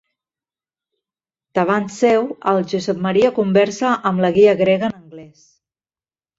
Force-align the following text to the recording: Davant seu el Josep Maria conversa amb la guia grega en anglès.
Davant 1.59 1.85
seu 1.97 2.25
el 2.53 2.63
Josep 2.73 3.05
Maria 3.09 3.31
conversa 3.37 3.95
amb 4.13 4.27
la 4.27 4.35
guia 4.41 4.59
grega 4.65 4.93
en 4.93 4.99
anglès. 5.05 5.49